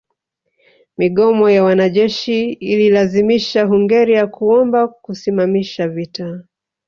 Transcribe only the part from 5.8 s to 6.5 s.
vita